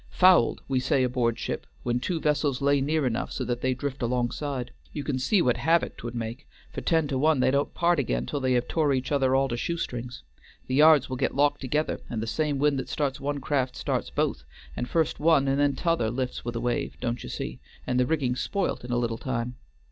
[0.09, 4.01] "Fouled, we say aboard ship, when two vessels lay near enough so that they drift
[4.01, 4.71] alongside.
[4.91, 7.99] You can see what havick 't would make, for ten to one they don't part
[7.99, 10.23] again till they have tore each other all to shoestrings;
[10.65, 14.09] the yards will get locked together, and the same wind that starts one craft starts
[14.09, 14.43] both,
[14.75, 18.07] and first one and then t'other lifts with a wave, don't ye see, and the
[18.07, 19.53] rigging's spoilt in a little time.